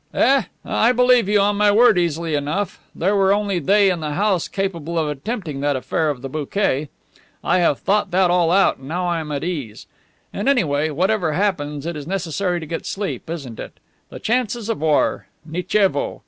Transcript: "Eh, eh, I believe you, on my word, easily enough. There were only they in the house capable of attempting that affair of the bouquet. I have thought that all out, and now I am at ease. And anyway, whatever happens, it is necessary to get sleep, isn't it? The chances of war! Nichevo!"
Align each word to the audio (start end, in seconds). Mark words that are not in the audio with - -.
"Eh, 0.15 0.19
eh, 0.39 0.43
I 0.65 0.91
believe 0.93 1.29
you, 1.29 1.39
on 1.41 1.57
my 1.57 1.71
word, 1.71 1.95
easily 1.95 2.33
enough. 2.33 2.79
There 2.95 3.15
were 3.15 3.31
only 3.31 3.59
they 3.59 3.91
in 3.91 3.99
the 3.99 4.13
house 4.15 4.47
capable 4.47 4.97
of 4.97 5.07
attempting 5.07 5.59
that 5.59 5.75
affair 5.75 6.09
of 6.09 6.23
the 6.23 6.27
bouquet. 6.27 6.89
I 7.43 7.59
have 7.59 7.77
thought 7.77 8.09
that 8.09 8.31
all 8.31 8.49
out, 8.49 8.77
and 8.77 8.87
now 8.87 9.05
I 9.05 9.19
am 9.19 9.31
at 9.31 9.43
ease. 9.43 9.85
And 10.33 10.49
anyway, 10.49 10.89
whatever 10.89 11.33
happens, 11.33 11.85
it 11.85 11.95
is 11.95 12.07
necessary 12.07 12.59
to 12.59 12.65
get 12.65 12.87
sleep, 12.87 13.29
isn't 13.29 13.59
it? 13.59 13.79
The 14.09 14.17
chances 14.19 14.69
of 14.69 14.81
war! 14.81 15.27
Nichevo!" 15.45 16.19